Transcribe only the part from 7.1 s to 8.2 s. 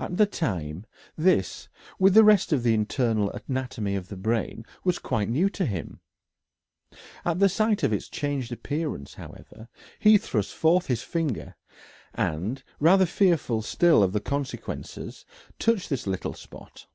At the sight of its